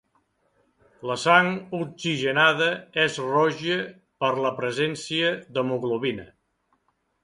La 1.09 1.17
sang 1.23 1.49
oxigenada 1.81 2.71
és 3.05 3.21
roja 3.29 3.79
per 4.25 4.35
la 4.49 4.57
presència 4.65 5.33
d'hemoglobina. 5.57 6.33